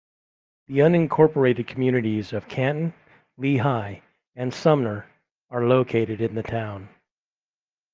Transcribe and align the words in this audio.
The 0.65 0.79
unincorporated 0.79 1.67
communities 1.67 2.33
of 2.33 2.47
Canton, 2.47 2.91
Lehigh 3.37 3.99
and 4.35 4.51
Sumner 4.51 5.05
are 5.51 5.63
located 5.67 6.21
in 6.21 6.33
the 6.33 6.41
town. 6.41 6.89